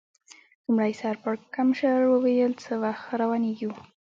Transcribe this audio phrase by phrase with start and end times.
[0.65, 3.71] لومړي سر پړکمشر وویل: څه وخت روانېږو؟